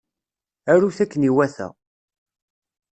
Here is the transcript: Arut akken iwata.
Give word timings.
Arut 0.71 0.97
akken 1.03 1.27
iwata. 1.29 1.67